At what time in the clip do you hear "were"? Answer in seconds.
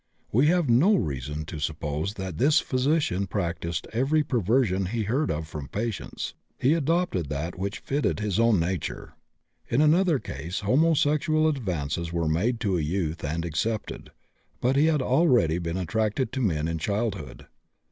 12.11-12.27